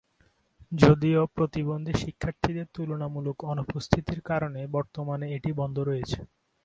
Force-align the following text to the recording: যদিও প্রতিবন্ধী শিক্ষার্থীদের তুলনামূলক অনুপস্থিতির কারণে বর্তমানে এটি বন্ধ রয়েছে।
যদিও 0.71 1.21
প্রতিবন্ধী 1.35 1.93
শিক্ষার্থীদের 1.95 2.67
তুলনামূলক 2.75 3.37
অনুপস্থিতির 3.45 4.19
কারণে 4.21 4.61
বর্তমানে 4.75 5.25
এটি 5.37 5.49
বন্ধ 5.61 5.77
রয়েছে। 5.89 6.19